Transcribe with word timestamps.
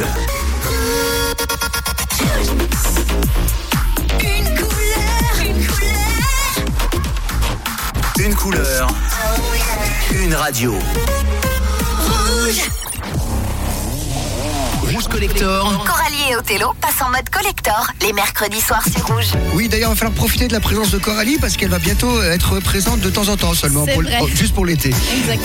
Une 0.00 0.06
couleur, 4.56 5.28
une 5.44 5.66
couleur. 5.66 6.08
Une 8.18 8.34
couleur. 8.34 8.88
Une 10.12 10.34
radio. 10.34 10.74
Rouge. 11.98 12.79
Collector. 15.10 15.84
Coralie 15.84 16.30
et 16.30 16.36
Othello 16.36 16.72
passent 16.80 17.02
en 17.04 17.10
mode 17.10 17.28
collector 17.30 17.88
les 18.06 18.12
mercredis 18.12 18.60
soirs 18.60 18.82
sur 18.84 19.06
Rouge. 19.06 19.26
Oui, 19.54 19.68
d'ailleurs, 19.68 19.90
il 19.90 19.94
va 19.94 19.96
falloir 19.98 20.14
profiter 20.14 20.46
de 20.48 20.52
la 20.52 20.60
présence 20.60 20.90
de 20.90 20.98
Coralie 20.98 21.36
parce 21.40 21.56
qu'elle 21.56 21.68
va 21.68 21.78
bientôt 21.78 22.22
être 22.22 22.60
présente 22.60 23.00
de 23.00 23.10
temps 23.10 23.28
en 23.28 23.36
temps 23.36 23.52
seulement, 23.54 23.84
pour- 23.86 24.02
vrai. 24.02 24.18
oh, 24.22 24.28
juste 24.32 24.54
pour 24.54 24.64
l'été. 24.66 24.94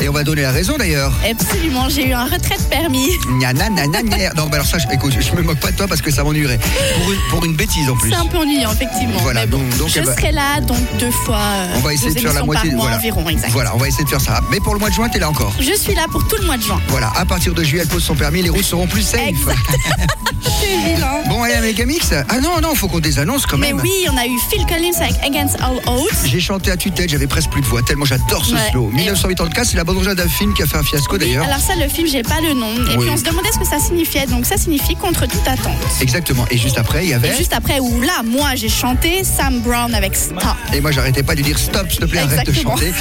Et 0.02 0.07
on 0.09 0.13
va 0.13 0.23
donner 0.23 0.43
la 0.43 0.52
raison 0.52 0.77
d'ailleurs. 0.77 1.12
Absolument, 1.30 1.89
j'ai 1.89 2.07
eu 2.09 2.13
un 2.13 2.25
retrait 2.25 2.58
de 2.58 2.63
permis. 2.63 3.09
Gna, 3.39 3.53
na, 3.53 3.70
na, 3.70 3.88
na. 3.88 4.02
Non, 4.36 4.45
bah 4.48 4.55
alors 4.55 4.67
ça, 4.67 4.77
je, 4.77 4.86
écoute, 4.94 5.13
je 5.20 5.31
me 5.36 5.41
moque 5.41 5.59
pas 5.59 5.72
de 5.72 5.77
toi 5.77 5.88
parce 5.88 6.02
que 6.02 6.11
ça 6.11 6.23
m'ennuierait. 6.23 6.59
Pour 7.00 7.11
une, 7.11 7.20
pour 7.31 7.45
une 7.45 7.55
bêtise 7.55 7.89
en 7.89 7.95
plus. 7.97 8.11
C'est 8.11 8.16
un 8.17 8.25
peu 8.27 8.38
ennuyant, 8.38 8.72
effectivement. 8.72 9.20
Voilà, 9.22 9.41
Mais 9.41 9.47
bon, 9.47 9.58
donc- 9.58 9.77
donc 9.77 9.89
je 9.89 10.02
va- 10.02 10.16
serai 10.16 10.31
là 10.31 10.61
donc 10.61 10.77
deux 11.00 11.11
fois. 11.11 11.38
euh, 11.38 11.73
On 11.77 11.80
va 11.80 11.94
essayer 11.94 12.09
deux 12.09 12.16
de 12.16 12.20
faire 12.27 12.34
la 12.34 12.44
moitié. 12.44 12.72
mois 12.72 12.81
voilà. 12.84 12.97
environ, 12.97 13.27
exact. 13.30 13.50
Voilà, 13.52 13.73
on 13.75 13.77
va 13.80 13.88
essayer 13.88 14.03
de 14.03 14.09
faire 14.09 14.22
ça. 14.22 14.41
Mais 14.52 14.59
pour 14.59 14.73
le 14.73 14.80
mois 14.80 14.89
de 14.89 14.94
juin, 14.95 15.09
t'es 15.09 15.20
là 15.20 15.30
encore. 15.30 15.53
Je 15.59 15.73
suis 15.75 15.95
là 15.95 16.05
pour 16.11 16.27
tout 16.27 16.38
le 16.39 16.45
mois 16.45 16.58
de 16.58 16.61
juin. 16.63 16.80
Voilà, 16.89 17.11
à 17.16 17.25
partir 17.25 17.53
de 17.53 17.63
juillet, 17.63 17.81
elle 17.84 17.89
pose 17.89 18.03
son 18.03 18.16
permis, 18.16 18.41
les 18.44 18.50
routes 18.50 18.63
seront 18.63 18.88
plus 18.88 19.02
safe. 19.02 19.27
Exact. 19.27 19.55
Bon, 21.27 21.44
allez, 21.44 21.55
un 21.55 21.62
méga 21.62 21.86
mix. 21.86 22.12
Ah 22.30 22.40
non, 22.40 22.59
non, 22.62 22.76
faut 22.76 22.88
qu'on 22.88 23.00
désannonce 23.00 23.45
quand 23.45 23.58
Mais 23.58 23.73
même. 23.73 23.81
oui, 23.81 24.05
on 24.12 24.18
a 24.18 24.26
eu 24.26 24.38
Phil 24.50 24.66
Collins 24.66 24.95
avec 25.00 25.16
Against 25.23 25.55
All 25.62 25.78
Odds. 25.88 26.26
J'ai 26.26 26.40
chanté 26.40 26.72
à 26.72 26.78
tue-tête, 26.78 27.09
j'avais 27.09 27.28
presque 27.28 27.50
plus 27.52 27.62
de 27.62 27.66
voix, 27.68 27.81
tellement 27.81 28.05
j'adore 28.05 28.45
ce 28.45 28.54
Ouais. 28.54 28.72
slow. 28.72 28.90
1984, 28.90 29.68
c'est 29.68 29.78
la 29.78 29.84
bande 29.84 29.95
originale 29.98 30.18
d'un 30.18 30.28
film 30.30 30.54
qui 30.54 30.64
a 30.64 30.66
fait 30.66 30.78
un 30.78 30.84
fiasco 30.84 31.18
d'ailleurs. 31.18 31.45
Alors 31.45 31.59
ça, 31.59 31.73
le 31.76 31.88
film, 31.90 32.08
j'ai 32.08 32.23
pas 32.23 32.40
le 32.41 32.54
nom. 32.54 32.73
Et 32.73 32.98
Oui. 32.98 33.05
puis 33.05 33.09
on 33.09 33.18
se 33.18 33.23
demandait 33.23 33.52
ce 33.54 33.59
que 33.59 33.66
ça 33.66 33.80
signifiait. 33.80 34.26
Donc 34.28 34.45
ça 34.45 34.58
signifie 34.58 34.95
contre 34.95 35.28
toute 35.28 35.47
attente. 35.47 35.78
Exactement. 36.02 36.45
Et 36.52 36.58
juste 36.58 36.78
après, 36.78 37.03
il 37.06 37.09
y 37.09 37.14
avait. 37.14 37.30
Et 37.34 37.38
juste 37.38 37.53
après, 37.53 37.80
où 37.80 38.02
là, 38.02 38.22
moi, 38.23 38.56
j'ai 38.56 38.69
chanté 38.69 39.23
Sam 39.23 39.59
Brown 39.62 39.94
avec 39.94 40.16
Stop. 40.16 40.42
Et 40.73 40.81
moi, 40.81 40.92
j'arrêtais 40.92 41.23
pas 41.23 41.36
de 41.36 41.42
dire 41.42 41.58
stop, 41.58 41.90
s'il 41.92 42.02
te 42.02 42.06
plaît, 42.06 42.19
arrête 42.19 42.45
de 42.45 42.53
chanter. 42.53 42.94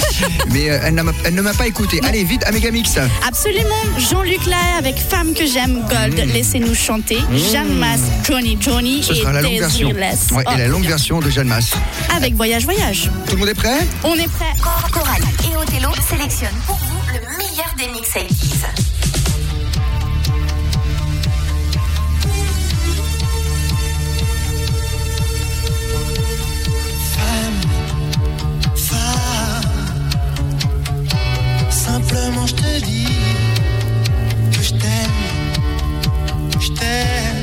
Mais 0.50 0.70
euh, 0.70 0.78
elle, 0.84 0.94
ne 1.34 1.42
m'a 1.42 1.54
pas 1.54 1.66
écouté. 1.66 2.00
Allez, 2.04 2.24
vite, 2.24 2.42
un 2.46 2.52
méga 2.52 2.70
mix. 2.70 2.92
Absolument. 3.26 3.74
Jean-Luc 3.98 4.44
Lahaye 4.46 4.78
avec 4.78 4.96
Femme 4.98 5.34
que 5.34 5.46
j'aime, 5.46 5.82
Gold, 5.88 6.14
laissez-nous 6.44 6.74
chanter. 6.74 7.16
Jeanne 7.50 7.72
Masse, 7.78 8.02
Johnny 8.22 8.58
Johnny 8.60 8.98
Mmh. 8.98 9.02
Ce 9.02 9.12
et 9.12 9.16
sera 9.16 9.32
la 9.32 9.40
longue 9.40 9.58
version. 9.58 9.88
Ouais, 9.88 10.44
et 10.54 10.58
la 10.58 10.66
Oh, 10.66 10.72
longue 10.72 10.84
version 10.86 11.20
de 11.20 11.30
Jeanne 11.30 11.48
Masse. 11.48 11.70
Avec 12.14 12.34
Voyage 12.34 12.64
Voyage. 12.64 13.10
Tout 13.26 13.32
le 13.36 13.38
monde 13.38 13.48
est 13.48 13.54
prêt? 13.54 13.78
On 14.04 14.14
est 14.14 14.28
prêt. 14.30 14.52
Cor- 14.62 14.90
Coralie 14.92 15.24
et 15.50 15.56
Othello 15.56 15.88
sélectionnent 16.06 16.50
pour 16.66 16.76
vous 16.76 17.00
le 17.14 17.20
meilleur 17.38 17.74
des 17.78 17.88
mix 17.94 18.10
80s. 18.10 18.66
Simplement 31.70 32.46
je 32.46 32.54
te 32.54 32.84
dis 32.84 33.06
t'aime. 36.78 37.42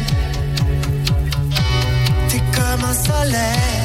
T'es 2.29 2.41
comme 2.55 2.83
un 2.89 2.93
soleil 2.93 3.80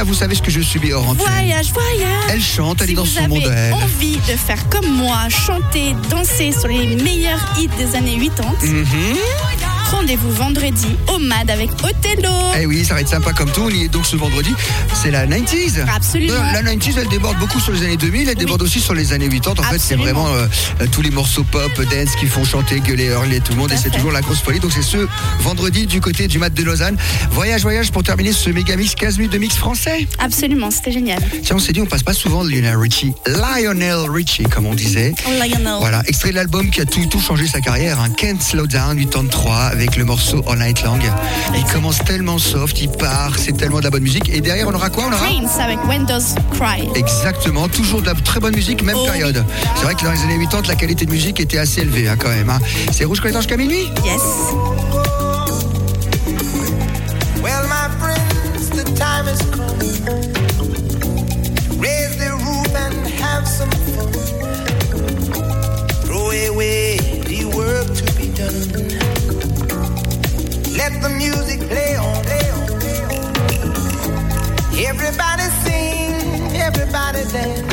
ça 0.00 0.04
vous 0.04 0.14
savez 0.14 0.34
ce 0.34 0.40
que 0.40 0.50
je 0.50 0.62
subis 0.62 0.92
hors. 0.94 1.12
Voyage, 1.14 1.72
voyage. 1.74 2.24
Elle 2.30 2.42
chante, 2.42 2.80
elle 2.80 2.86
si 2.86 2.92
est 2.92 2.96
dans 2.96 3.04
son 3.04 3.28
monde 3.28 3.42
elle. 3.54 3.74
envie 3.74 4.16
de 4.16 4.34
faire 4.34 4.66
comme 4.70 4.86
moi, 4.90 5.28
chanter, 5.28 5.94
danser 6.08 6.52
sur 6.52 6.68
les 6.68 6.96
meilleurs 6.96 7.38
hits 7.58 7.68
des 7.76 7.94
années 7.96 8.16
80, 8.18 8.54
Mhm. 8.62 8.86
rendez-vous 9.90 10.30
vendredi 10.32 10.86
au 11.14 11.18
MAD 11.18 11.50
avec 11.50 11.70
Othello. 11.82 12.32
Eh 12.60 12.66
oui, 12.66 12.84
ça 12.84 12.94
va 12.94 13.00
être 13.00 13.08
sympa 13.08 13.32
comme 13.32 13.50
tout. 13.50 13.62
On 13.62 13.70
y 13.70 13.84
est 13.84 13.88
donc 13.88 14.06
ce 14.06 14.16
vendredi. 14.16 14.50
C'est 14.94 15.10
la 15.10 15.26
90s. 15.26 15.84
Absolument. 15.94 16.34
Euh, 16.34 16.52
La 16.52 16.62
90s, 16.62 16.94
elle 16.98 17.08
déborde 17.08 17.38
beaucoup 17.38 17.60
sur 17.60 17.72
les 17.72 17.82
années 17.82 17.96
2000. 17.96 18.28
Elle 18.28 18.34
déborde 18.34 18.62
aussi 18.62 18.80
sur 18.80 18.94
les 18.94 19.12
années 19.12 19.28
80. 19.28 19.62
En 19.66 19.70
fait, 19.70 19.78
c'est 19.78 19.96
vraiment 19.96 20.28
euh, 20.28 20.46
euh, 20.80 20.86
tous 20.90 21.02
les 21.02 21.10
morceaux 21.10 21.44
pop, 21.44 21.72
dance 21.90 22.14
qui 22.18 22.26
font 22.26 22.44
chanter, 22.44 22.80
gueuler, 22.80 23.06
hurler 23.06 23.40
tout 23.40 23.52
le 23.52 23.58
monde. 23.58 23.68
Tout 23.70 23.74
Et 23.74 23.78
c'est 23.78 23.90
toujours 23.90 24.12
la 24.12 24.20
grosse 24.20 24.40
folie. 24.40 24.60
Donc 24.60 24.72
c'est 24.72 24.82
ce 24.82 25.06
vendredi 25.40 25.86
du 25.86 26.00
côté 26.00 26.28
du 26.28 26.38
mat 26.38 26.50
de 26.50 26.62
Lausanne. 26.62 26.96
Voyage, 27.30 27.62
voyage 27.62 27.90
pour 27.90 28.02
terminer 28.02 28.32
ce 28.32 28.50
méga 28.50 28.76
mix 28.76 28.94
15 28.94 29.18
minutes 29.18 29.32
de 29.32 29.38
mix 29.38 29.56
français. 29.56 30.06
Absolument, 30.18 30.70
c'était 30.70 30.92
génial. 30.92 31.20
Tiens, 31.42 31.56
on 31.56 31.60
s'est 31.60 31.72
dit, 31.72 31.80
on 31.80 31.86
passe 31.86 32.02
pas 32.02 32.14
souvent 32.14 32.44
de 32.44 32.50
Lionel 32.50 32.76
Richie. 32.76 33.12
Lionel 33.26 34.10
Richie, 34.10 34.44
comme 34.44 34.66
on 34.66 34.74
disait. 34.74 35.14
Lionel. 35.38 35.76
Voilà, 35.80 36.02
extrait 36.06 36.30
de 36.30 36.36
l'album 36.36 36.70
qui 36.70 36.80
a 36.80 36.84
tout, 36.84 37.04
tout 37.06 37.20
changé 37.20 37.46
sa 37.46 37.60
carrière, 37.60 38.00
hein. 38.00 38.10
Can't 38.10 38.40
Slow 38.40 38.66
Down 38.66 38.96
du 38.96 39.06
3 39.06 39.56
avec 39.56 39.96
le 39.96 40.04
morceau 40.04 40.42
All 40.48 40.58
Night 40.58 40.82
Long. 40.82 40.99
Il 41.56 41.64
commence 41.72 41.98
tellement 42.04 42.38
soft, 42.38 42.80
il 42.80 42.88
part, 42.88 43.32
c'est 43.38 43.56
tellement 43.56 43.78
de 43.78 43.84
la 43.84 43.90
bonne 43.90 44.02
musique. 44.02 44.28
Et 44.28 44.40
derrière, 44.40 44.68
on 44.68 44.74
aura 44.74 44.90
quoi 44.90 45.04
On 45.08 45.12
aura 45.12 45.18
Prince 45.26 45.58
avec 45.58 45.78
When 45.88 46.06
Does 46.06 46.34
Cry. 46.52 46.88
Exactement, 46.94 47.68
toujours 47.68 48.00
de 48.02 48.06
la 48.06 48.14
très 48.14 48.40
bonne 48.40 48.54
musique, 48.54 48.82
même 48.82 48.96
Oh 48.98 49.04
période. 49.06 49.44
C'est 49.76 49.84
vrai 49.84 49.94
que 49.94 50.04
dans 50.04 50.12
les 50.12 50.20
années 50.22 50.38
80, 50.38 50.62
la 50.68 50.74
qualité 50.76 51.06
de 51.06 51.10
musique 51.10 51.40
était 51.40 51.58
assez 51.58 51.80
élevée 51.82 52.08
hein, 52.08 52.16
quand 52.18 52.28
même. 52.28 52.48
hein. 52.50 52.58
C'est 52.92 53.04
Rouge 53.04 53.20
Collector 53.20 53.42
jusqu'à 53.42 53.56
minuit 53.56 53.88
Yes. 54.04 54.20
Well, 57.42 57.66
my 57.68 57.88
friends, 57.98 58.70
the 58.70 58.84
time 58.94 59.26
has 59.26 60.39
Let 70.90 71.02
the 71.02 71.08
music 71.10 71.60
play 71.68 71.96
on. 71.96 72.24
Everybody 74.88 75.42
sing, 75.62 76.56
everybody 76.56 77.24
dance. 77.30 77.69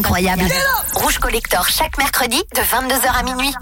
Décennie 0.00 0.28
fut 0.28 0.40
incroyable. 0.40 0.42
Rouge 0.94 1.18
Collector 1.18 1.68
chaque 1.68 1.98
mercredi 1.98 2.42
de 2.54 2.60
22h 2.60 3.18
à 3.18 3.22
minuit. 3.22 3.54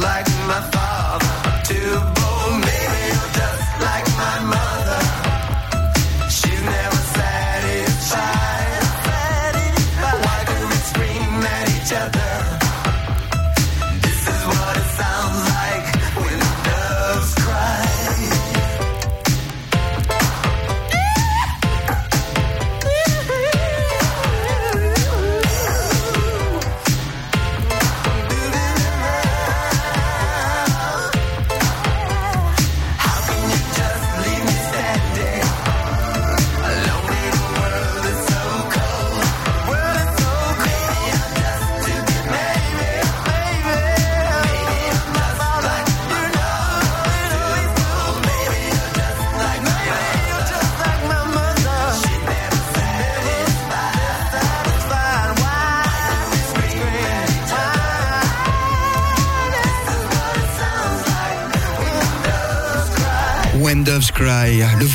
Like 0.00 0.26
my 0.46 0.79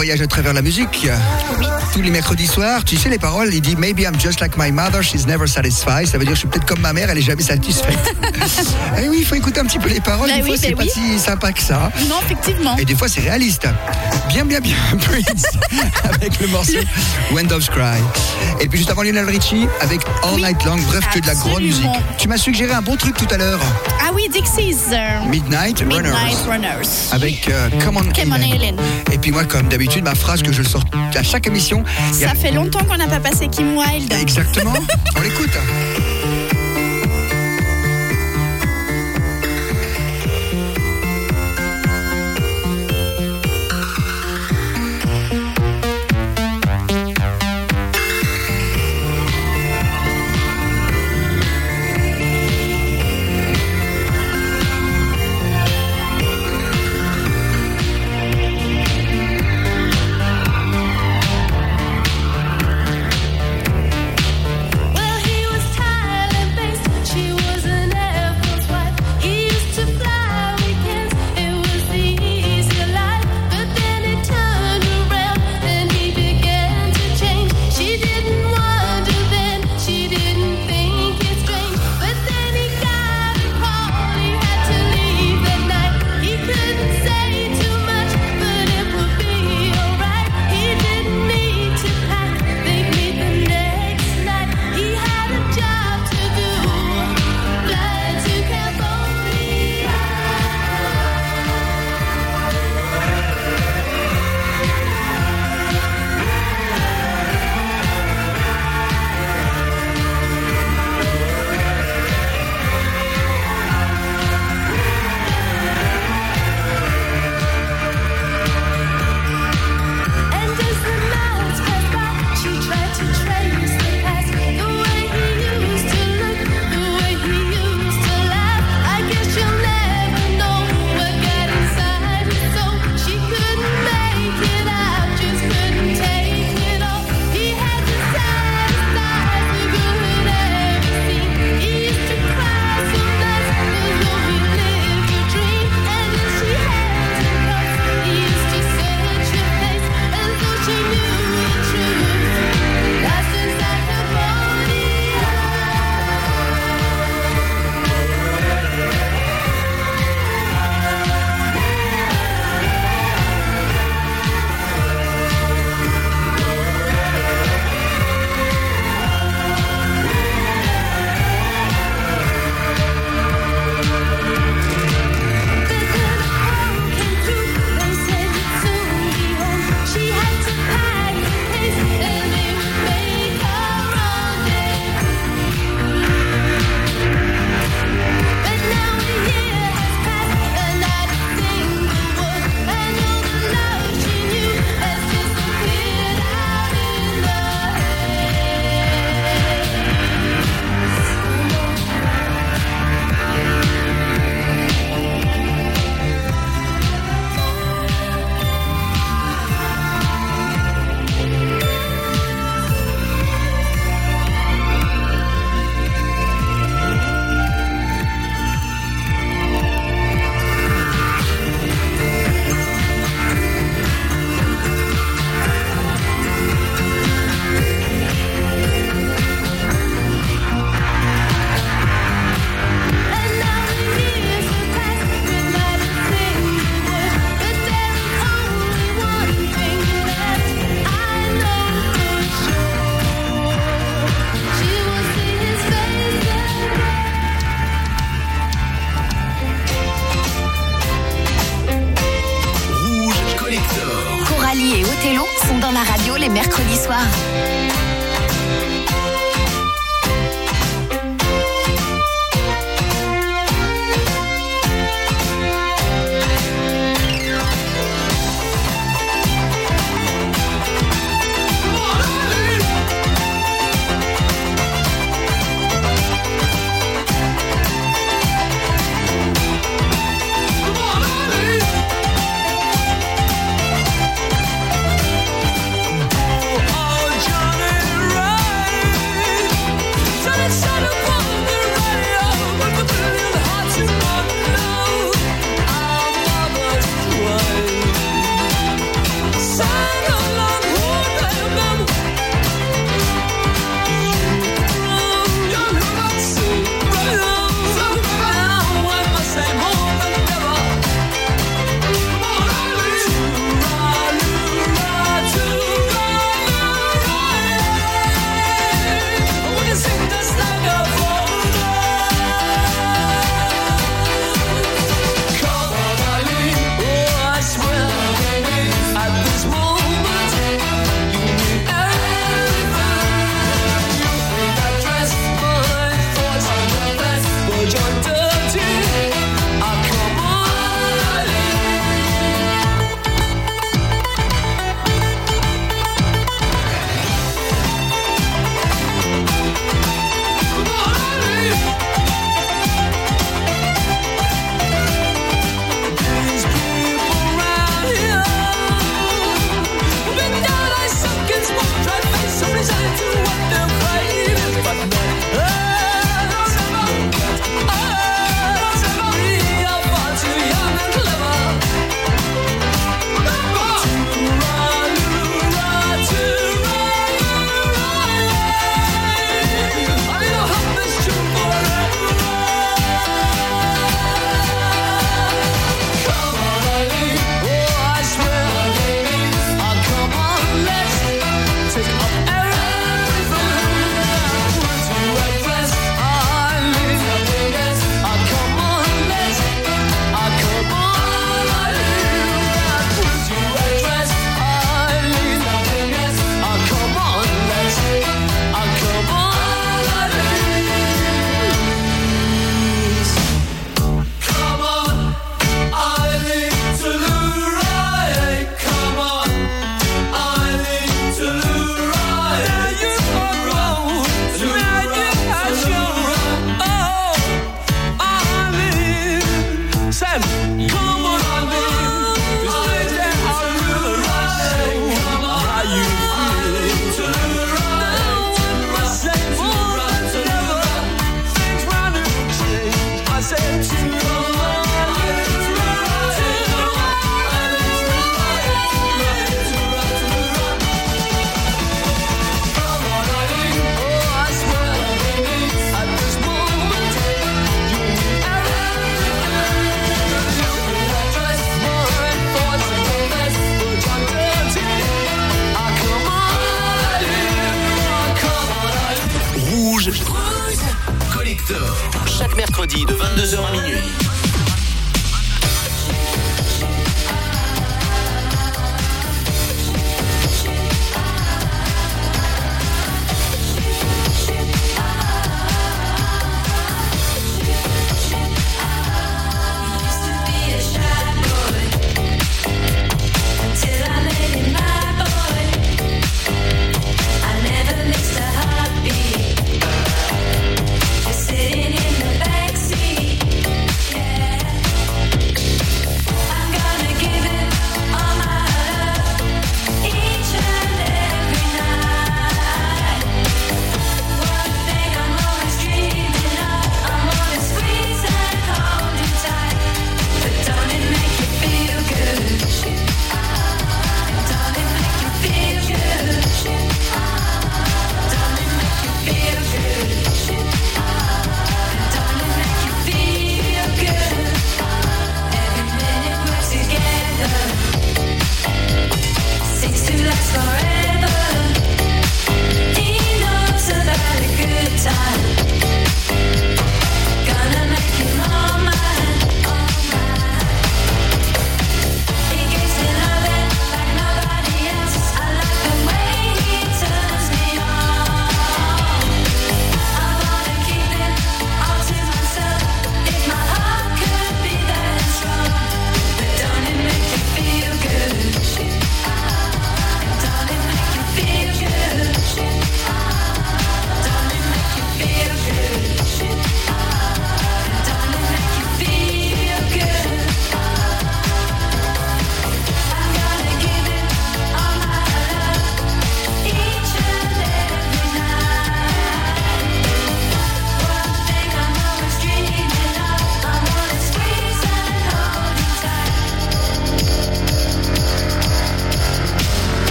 voyage 0.00 0.22
à 0.22 0.26
travers 0.26 0.54
la 0.54 0.62
musique. 0.62 1.06
Tous 1.92 2.00
les 2.00 2.10
mercredis 2.10 2.46
soirs, 2.46 2.84
tu 2.84 2.96
sais 2.96 3.10
les 3.10 3.18
paroles, 3.18 3.52
il 3.52 3.60
dit 3.60 3.76
Maybe 3.76 4.00
I'm 4.00 4.18
just 4.18 4.40
like 4.40 4.56
my 4.56 4.72
mother, 4.72 5.02
she's 5.02 5.26
never 5.26 5.46
satisfied. 5.46 6.06
Ça 6.06 6.16
veut 6.16 6.24
dire 6.24 6.34
je 6.34 6.38
suis 6.38 6.48
peut-être 6.48 6.64
comme 6.64 6.80
ma 6.80 6.94
mère, 6.94 7.10
elle 7.10 7.18
est 7.18 7.22
jamais 7.22 7.42
satisfaite. 7.42 7.98
Et 9.02 9.10
oui, 9.10 9.18
il 9.20 9.26
faut 9.26 9.34
écouter 9.34 9.60
un 9.60 9.66
petit 9.66 9.78
peu 9.78 9.90
les 9.90 10.00
paroles. 10.00 10.30
Bah 10.30 10.36
des 10.36 10.42
fois, 10.42 10.52
oui, 10.52 10.58
c'est 10.58 10.70
bah 10.74 10.84
pas 10.84 10.88
si 10.88 11.18
sympa 11.18 11.52
que 11.52 11.60
ça. 11.60 11.92
Non, 12.08 12.16
effectivement. 12.24 12.78
Et 12.78 12.86
des 12.86 12.94
fois, 12.94 13.08
c'est 13.08 13.20
réaliste. 13.20 13.68
Bien, 14.28 14.46
bien, 14.46 14.60
bien. 14.60 14.76
Prince 15.00 15.44
avec 16.04 16.40
le 16.40 16.46
morceau 16.46 16.78
When 17.32 17.46
Doves 17.46 17.68
Cry. 17.68 18.00
Et 18.60 18.68
puis 18.68 18.78
juste 18.78 18.90
avant 18.90 19.02
Lionel 19.02 19.28
Richie 19.28 19.66
avec 19.80 20.00
All 20.22 20.36
Oui, 20.36 20.42
Night 20.42 20.64
Long. 20.64 20.76
Bref, 20.76 21.04
que 21.12 21.20
de 21.20 21.26
la 21.26 21.34
grande 21.34 21.62
musique. 21.62 21.84
Tu 22.16 22.26
m'as 22.26 22.38
suggéré 22.38 22.72
un 22.72 22.82
bon 22.82 22.96
truc 22.96 23.16
tout 23.16 23.28
à 23.30 23.36
l'heure. 23.36 23.60
Ah 24.00 24.12
oui, 24.14 24.28
Dixie's. 24.32 24.86
Midnight, 25.28 25.82
Midnight 25.82 25.92
Runners. 25.92 26.48
Runners. 26.48 27.12
Avec 27.12 27.48
euh, 27.50 27.68
Come 27.84 27.98
on, 27.98 28.04
Come 28.04 28.32
on, 28.32 28.36
Helen. 28.36 28.54
Helen. 28.54 28.76
Et 29.12 29.18
puis 29.18 29.32
moi, 29.32 29.44
comme 29.44 29.68
d'habitude, 29.68 29.89
ma 29.98 30.14
phrase 30.14 30.42
que 30.42 30.52
je 30.52 30.62
sors 30.62 30.84
à 31.16 31.22
chaque 31.22 31.46
émission. 31.48 31.82
a- 31.84 32.12
Ça 32.12 32.34
fait 32.34 32.52
longtemps 32.52 32.84
qu'on 32.84 32.96
n'a 32.96 33.08
pas 33.08 33.20
passé 33.20 33.48
Kim 33.48 33.76
Wilde. 33.76 34.12
Exactement. 34.12 34.72
On 35.16 35.20
l'écoute. 35.20 35.50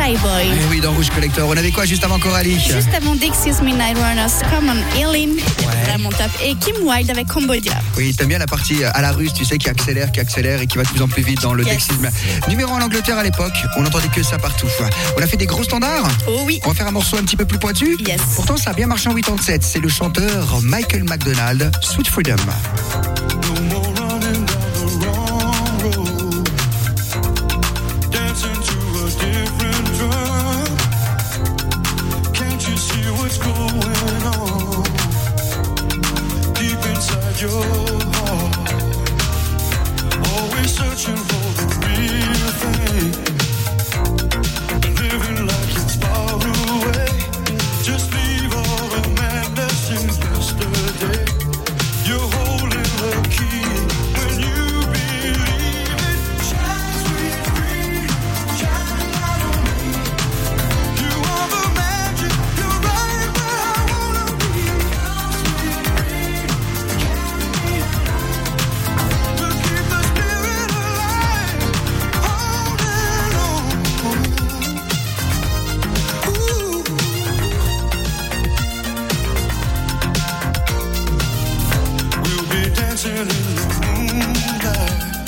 Shy 0.00 0.16
Boy. 0.16 0.46
Eh 0.50 0.70
oui, 0.70 0.80
dans 0.80 0.92
Rouge 0.92 1.10
Collector. 1.10 1.46
On 1.46 1.56
avait 1.56 1.70
quoi 1.72 1.84
juste 1.84 2.02
avant 2.04 2.18
Coralie 2.18 2.58
Juste 2.58 2.88
avant 2.96 3.14
Dixie's 3.14 3.60
Midnight 3.60 3.98
Runners, 3.98 4.32
Come 4.50 4.70
on 4.70 4.98
Eileen, 4.98 5.36
vraiment 5.84 6.08
top. 6.08 6.30
Et 6.42 6.54
Kim 6.54 6.76
Wilde 6.82 7.10
avec 7.10 7.26
Cambodia. 7.26 7.74
Oui, 7.98 8.14
t'aimes 8.14 8.28
bien 8.28 8.38
la 8.38 8.46
partie 8.46 8.82
euh, 8.82 8.90
à 8.94 9.02
la 9.02 9.12
russe, 9.12 9.34
tu 9.34 9.44
sais, 9.44 9.58
qui 9.58 9.68
accélère, 9.68 10.10
qui 10.10 10.20
accélère 10.20 10.62
et 10.62 10.66
qui 10.66 10.78
va 10.78 10.84
de 10.84 10.88
plus 10.88 11.02
en 11.02 11.08
plus 11.08 11.22
vite 11.22 11.42
dans 11.42 11.52
le 11.52 11.64
Yes. 11.64 11.72
Dexisme. 11.88 12.08
Numéro 12.48 12.72
en 12.72 12.80
Angleterre 12.80 13.18
à 13.18 13.22
l'époque, 13.22 13.52
on 13.76 13.82
n'entendait 13.82 14.08
que 14.08 14.22
ça 14.22 14.38
partout. 14.38 14.68
On 15.18 15.22
a 15.22 15.26
fait 15.26 15.36
des 15.36 15.46
gros 15.46 15.64
standards. 15.64 16.08
Oh 16.26 16.40
oui. 16.46 16.60
On 16.64 16.68
va 16.68 16.74
faire 16.74 16.86
un 16.88 16.92
morceau 16.92 17.18
un 17.18 17.22
petit 17.22 17.36
peu 17.36 17.44
plus 17.44 17.58
pointu. 17.58 17.98
Yes. 18.06 18.20
Pourtant, 18.36 18.56
ça 18.56 18.70
a 18.70 18.72
bien 18.72 18.86
marché 18.86 19.08
en 19.10 19.14
87. 19.14 19.62
C'est 19.62 19.80
le 19.80 19.88
chanteur 19.90 20.60
Michael 20.62 21.04
McDonald, 21.04 21.70
Sweet 21.82 22.08
Freedom. 22.08 22.36
Dancing 82.90 83.16
in 83.16 83.28
the 83.28 83.34
moonlight, 83.86 85.19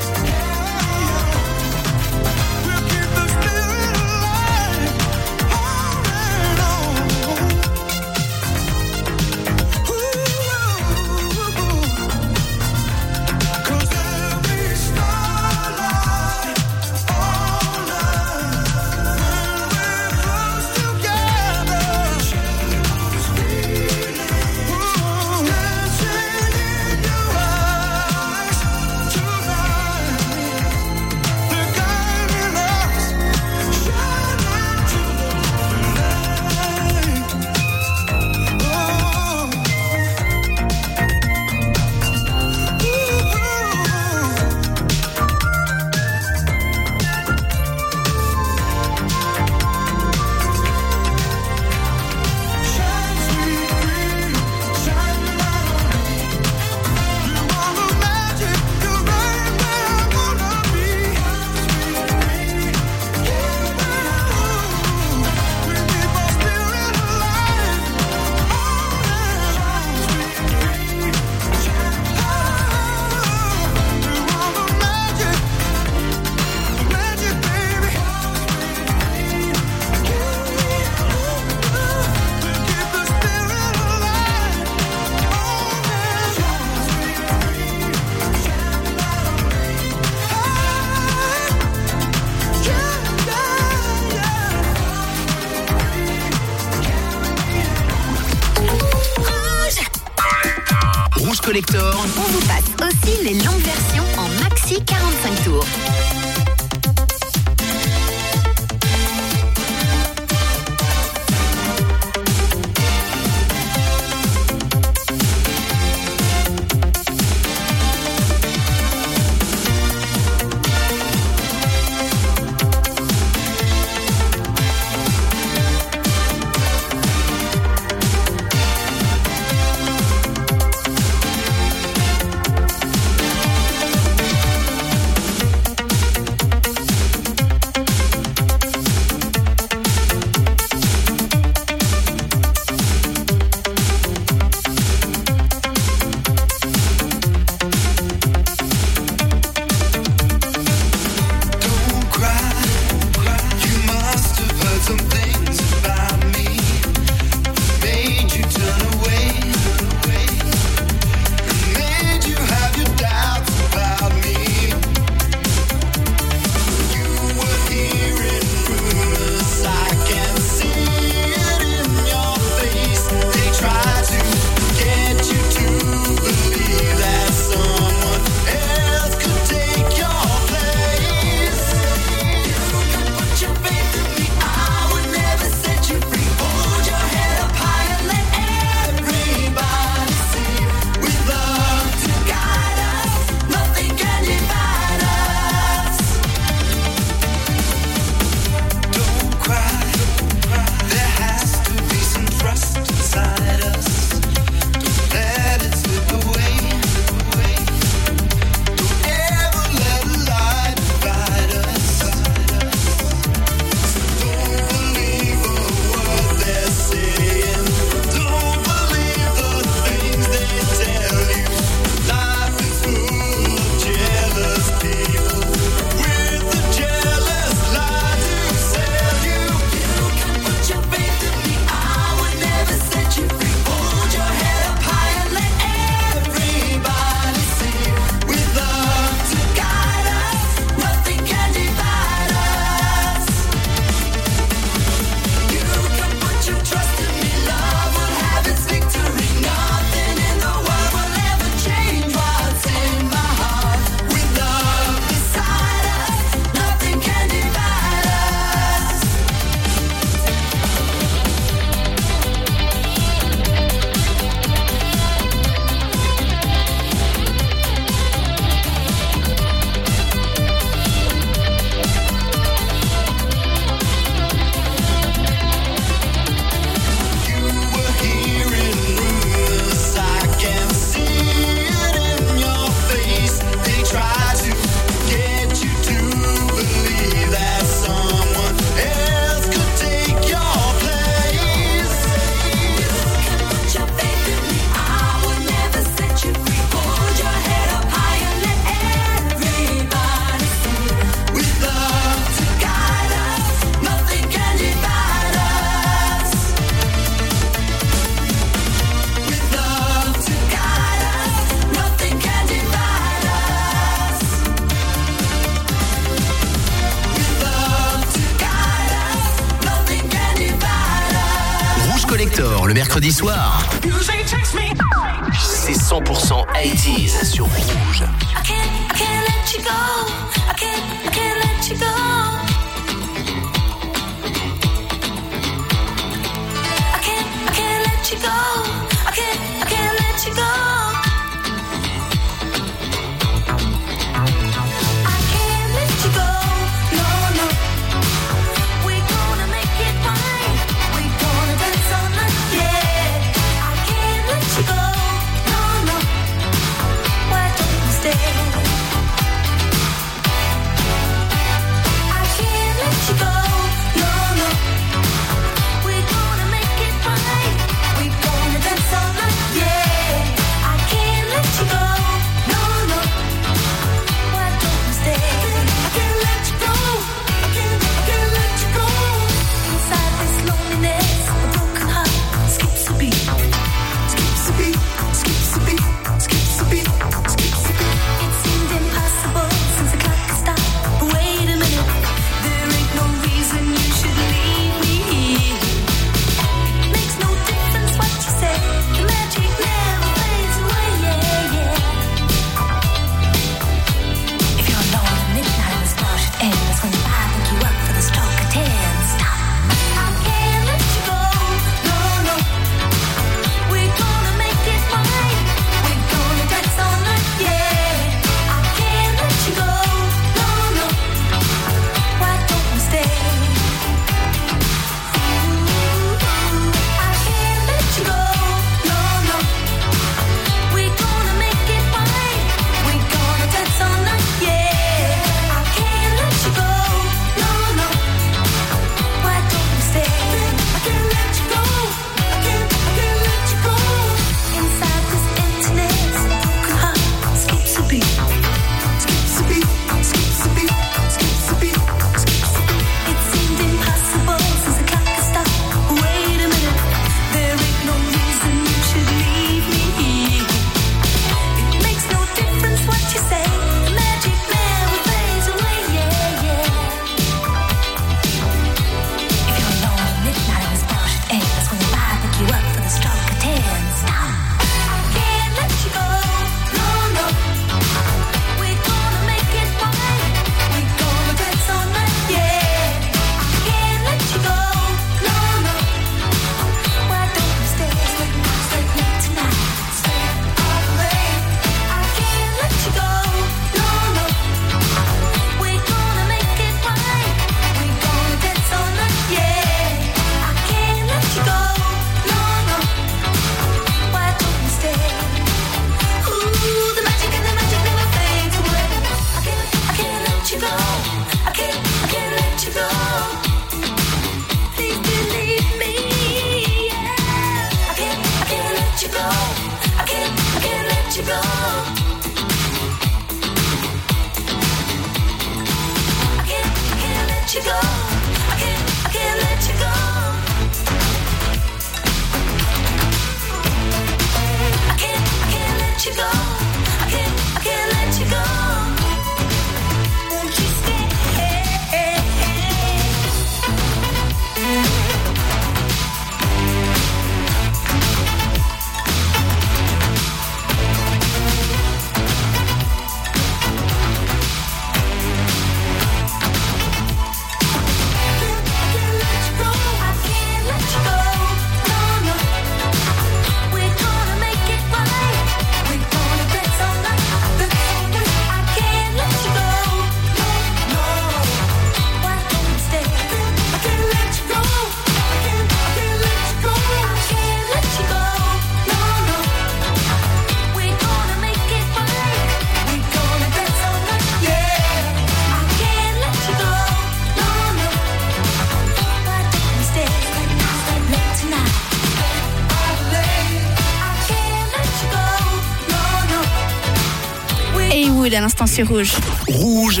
sur 598.66 598.88
Rouge. 598.88 599.12
Rouge. 599.48 600.00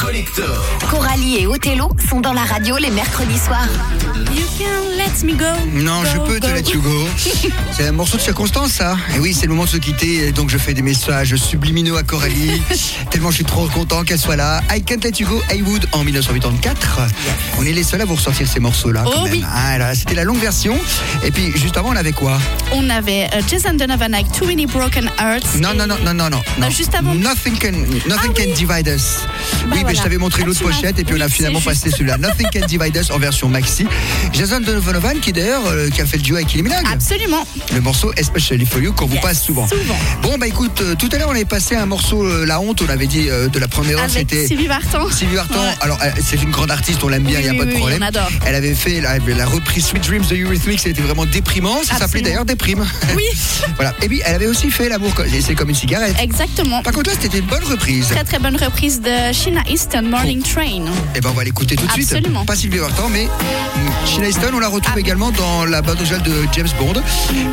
Collector. 0.00 0.64
Coralie 0.90 1.38
et 1.38 1.46
Othello 1.46 1.90
sont 2.08 2.20
dans 2.20 2.32
la 2.32 2.42
radio 2.42 2.76
les 2.76 2.90
mercredis 2.90 3.38
soirs. 3.38 3.68
Let 5.22 5.26
me 5.26 5.36
go. 5.36 5.44
Non, 5.72 6.02
Go, 6.02 6.08
je 6.12 6.18
peux 6.32 6.40
te 6.40 6.46
let 6.46 6.70
you 6.72 6.80
go. 6.80 7.08
C'est 7.72 7.86
un 7.86 7.92
morceau 7.92 8.16
de 8.16 8.22
circonstance, 8.22 8.72
ça. 8.72 8.96
Et 9.14 9.18
oui, 9.18 9.34
c'est 9.34 9.46
le 9.46 9.50
moment 9.52 9.64
de 9.64 9.68
se 9.70 9.76
quitter. 9.76 10.32
Donc, 10.32 10.48
je 10.50 10.56
fais 10.58 10.72
des 10.74 10.82
messages 10.82 11.34
subliminaux 11.36 11.96
à 11.96 12.02
Coralie. 12.02 12.62
tellement 13.10 13.30
je 13.30 13.36
suis 13.36 13.44
trop 13.44 13.66
content 13.68 14.02
qu'elle 14.04 14.18
soit 14.18 14.36
là. 14.36 14.60
I 14.74 14.82
Can't 14.82 15.00
Let 15.04 15.12
You 15.20 15.26
Go, 15.28 15.42
Haywood, 15.50 15.86
en 15.92 16.04
1984. 16.04 17.00
On 17.58 17.66
est 17.66 17.72
les 17.72 17.82
seuls 17.82 18.00
à 18.00 18.04
vous 18.04 18.14
ressortir 18.14 18.46
ces 18.48 18.60
morceaux-là. 18.60 19.02
quand 19.04 19.10
Oh 19.20 19.24
même. 19.24 19.32
oui. 19.32 19.44
Ah, 19.46 19.94
C'était 19.94 20.14
la 20.14 20.24
longue 20.24 20.40
version. 20.40 20.76
Et 21.24 21.30
puis, 21.30 21.52
juste 21.56 21.76
avant, 21.76 21.90
on 21.90 21.96
avait 21.96 22.12
quoi? 22.12 22.38
On 22.72 22.88
avait 22.88 23.28
euh, 23.34 23.40
Jason 23.48 23.74
Donovan 23.74 24.14
avec 24.14 24.30
Too 24.32 24.46
Many 24.46 24.66
Broken 24.66 25.10
Hearts. 25.18 25.56
Non, 25.60 25.72
et- 25.72 25.76
non, 25.76 25.86
non, 25.86 25.96
non, 26.04 26.14
non, 26.14 26.30
non. 26.30 26.42
non. 26.58 26.70
juste 26.70 26.94
avant. 26.94 27.14
Nothing 27.14 27.58
can, 27.58 27.72
nothing 28.08 28.30
Ah 28.30 28.34
can 28.34 28.44
oui. 28.46 28.52
divide 28.54 28.88
us. 28.88 29.18
oui, 29.72 29.82
mais 29.86 29.94
je 29.94 30.02
t'avais 30.02 30.18
montré 30.18 30.42
Ah, 30.44 30.46
l'autre 30.46 30.62
pochette 30.62 30.98
et 30.98 31.04
puis 31.04 31.14
on 31.18 31.20
a 31.20 31.28
finalement 31.28 31.60
passé 31.60 31.90
celui-là. 31.90 32.16
Nothing 32.18 32.46
can 32.52 32.66
divide 32.66 32.96
us 32.96 33.10
en 33.10 33.18
version 33.18 33.48
maxi. 33.48 33.86
Jason 34.32 34.60
Donovan, 34.60 35.09
qui 35.18 35.32
d'ailleurs, 35.32 35.66
euh, 35.66 35.88
qui 35.90 36.00
a 36.00 36.06
fait 36.06 36.18
le 36.18 36.22
duo 36.22 36.36
avec 36.36 36.46
Kylie 36.48 36.62
Minogue. 36.62 36.84
Absolument. 36.92 37.44
Le 37.74 37.80
morceau 37.80 38.12
Especially 38.16 38.64
for 38.66 38.80
You 38.80 38.92
qu'on 38.92 39.06
vous 39.06 39.14
Yes, 39.14 39.22
passe 39.22 39.42
souvent. 39.42 39.66
souvent. 39.66 39.96
Bon 40.22 40.38
bah 40.38 40.46
écoute, 40.46 40.80
euh, 40.82 40.94
tout 40.94 41.08
à 41.12 41.18
l'heure 41.18 41.28
on 41.28 41.34
avait 41.34 41.44
passé 41.44 41.74
un 41.74 41.86
morceau 41.86 42.24
euh, 42.24 42.44
La 42.46 42.60
Honte, 42.60 42.82
on 42.86 42.88
avait 42.90 43.06
dit 43.06 43.28
euh, 43.28 43.48
de 43.48 43.58
la 43.58 43.66
première 43.68 43.98
heure, 43.98 44.04
Avec 44.04 44.28
c'était 44.30 44.46
Sylvie 44.46 44.66
Vartan. 44.68 45.10
Sylvie 45.10 45.34
Vartan. 45.36 45.60
Ouais. 45.60 45.74
Alors 45.80 45.98
euh, 46.02 46.10
c'est 46.24 46.40
une 46.42 46.50
grande 46.50 46.70
artiste, 46.70 47.02
on 47.02 47.08
l'aime 47.08 47.24
bien, 47.24 47.40
il 47.40 47.46
Oui, 47.46 47.50
n'y 47.50 47.50
a 47.50 47.52
oui, 47.52 47.58
pas 47.58 47.64
de 47.64 47.70
oui, 47.72 47.78
problème. 47.78 47.98
on 48.02 48.06
adore. 48.06 48.28
Elle 48.46 48.54
avait 48.54 48.74
fait 48.74 49.00
la, 49.00 49.18
la 49.18 49.46
reprise 49.46 49.86
Sweet 49.86 50.04
Dreams 50.04 50.24
de 50.30 50.36
Eurythmics, 50.36 50.80
c'était 50.80 51.00
vraiment 51.02 51.26
déprimant. 51.26 51.78
Ça 51.82 51.84
s'appelait 51.98 52.04
Absolument. 52.04 52.28
d'ailleurs 52.28 52.44
Déprime. 52.44 52.86
Oui, 53.16 53.24
voilà. 53.76 53.94
Et 54.02 54.08
puis 54.08 54.22
elle 54.24 54.34
avait 54.36 54.46
aussi 54.46 54.70
fait 54.70 54.88
L'amour, 54.88 55.14
co- 55.14 55.22
c'est 55.40 55.54
comme 55.54 55.70
une 55.70 55.74
cigarette. 55.74 56.14
exactement. 56.20 56.82
Par 56.82 56.92
contre 56.92 57.10
là 57.10 57.16
c'était 57.20 57.38
une 57.38 57.46
bonne 57.46 57.64
reprise. 57.64 58.06
Très 58.08 58.24
très 58.24 58.38
bonne 58.38 58.56
reprise 58.56 59.00
de 59.00 59.32
Sheena 59.32 59.62
Easton, 59.68 60.02
Morning 60.02 60.42
Train. 60.42 60.84
Et 61.14 61.20
ben 61.20 61.30
on 61.30 61.34
va 61.34 61.44
l'écouter 61.44 61.76
tout 61.76 61.86
de 61.86 61.92
suite. 61.92 62.12
Absolument. 62.12 62.44
Pas 62.44 62.56
Sylvie 62.56 62.78
Vartan, 62.78 63.08
mais 63.08 63.24
mm, 63.24 64.06
Sheena 64.06 64.28
Easton, 64.28 64.50
on 64.54 64.58
la 64.60 64.68
retrouve 64.68 64.89
Ah. 64.94 64.98
également 64.98 65.30
dans 65.30 65.64
la 65.64 65.82
bande 65.82 65.96
originale 65.96 66.22
de 66.22 66.46
James 66.52 66.68
Bond. 66.78 66.94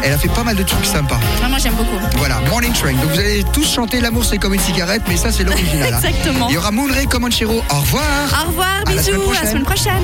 Elle 0.03 0.13
a 0.13 0.17
fait 0.17 0.27
pas 0.29 0.43
mal 0.43 0.55
de 0.55 0.63
trucs 0.63 0.85
sympas. 0.85 1.19
Vraiment, 1.39 1.57
j'aime 1.57 1.73
beaucoup. 1.75 1.97
Voilà, 2.17 2.39
Morning 2.49 2.73
Train. 2.73 2.93
Donc 2.93 3.11
vous 3.11 3.19
allez 3.19 3.43
tous 3.53 3.71
chanter 3.71 3.99
L'amour 4.01 4.25
c'est 4.25 4.37
comme 4.37 4.53
une 4.53 4.59
cigarette, 4.59 5.01
mais 5.07 5.17
ça 5.17 5.31
c'est 5.31 5.43
l'original. 5.43 5.93
hein. 5.93 5.99
Exactement. 6.03 6.47
Il 6.49 6.55
y 6.55 6.57
aura 6.57 6.71
Moonray 6.71 7.05
Comanchero. 7.07 7.63
Au 7.69 7.79
revoir. 7.79 8.03
Au 8.43 8.47
revoir, 8.47 8.67
À 8.85 8.93
la 8.93 9.01
bisous, 9.01 9.11
à 9.31 9.43
la 9.43 9.49
semaine 9.49 9.63
prochaine. 9.63 10.03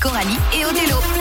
Coralie 0.00 0.38
et 0.54 0.64
Odelo. 0.64 1.11